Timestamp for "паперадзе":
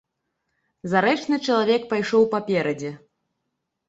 2.33-2.91